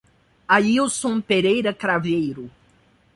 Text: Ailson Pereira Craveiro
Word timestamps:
Ailson 0.55 1.21
Pereira 1.21 1.75
Craveiro 1.75 2.49